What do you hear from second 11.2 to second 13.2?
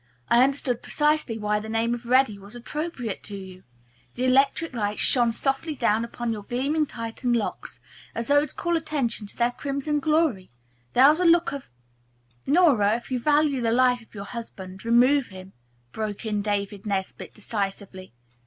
look of" "Nora, if you